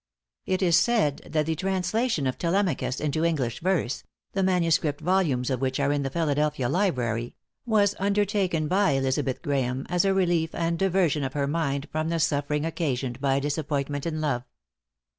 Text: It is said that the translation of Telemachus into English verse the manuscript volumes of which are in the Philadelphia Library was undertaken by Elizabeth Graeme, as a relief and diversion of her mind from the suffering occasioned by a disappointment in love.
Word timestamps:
It 0.47 0.63
is 0.63 0.79
said 0.79 1.17
that 1.29 1.45
the 1.45 1.53
translation 1.53 2.25
of 2.25 2.39
Telemachus 2.39 2.99
into 2.99 3.23
English 3.23 3.59
verse 3.59 4.01
the 4.33 4.41
manuscript 4.41 4.99
volumes 4.99 5.51
of 5.51 5.61
which 5.61 5.79
are 5.79 5.91
in 5.93 6.01
the 6.01 6.09
Philadelphia 6.09 6.67
Library 6.67 7.35
was 7.67 7.93
undertaken 7.99 8.67
by 8.67 8.93
Elizabeth 8.93 9.43
Graeme, 9.43 9.85
as 9.89 10.03
a 10.03 10.11
relief 10.11 10.55
and 10.55 10.79
diversion 10.79 11.23
of 11.23 11.33
her 11.33 11.45
mind 11.45 11.87
from 11.91 12.09
the 12.09 12.17
suffering 12.19 12.65
occasioned 12.65 13.21
by 13.21 13.35
a 13.35 13.41
disappointment 13.41 14.07
in 14.07 14.21
love. 14.21 14.43